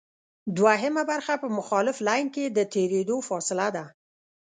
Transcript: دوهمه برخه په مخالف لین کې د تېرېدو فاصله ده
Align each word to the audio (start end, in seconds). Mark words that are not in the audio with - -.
دوهمه 0.57 1.03
برخه 1.11 1.33
په 1.43 1.47
مخالف 1.57 1.97
لین 2.07 2.25
کې 2.35 2.45
د 2.57 2.59
تېرېدو 2.73 3.17
فاصله 3.29 3.67
ده 3.75 3.85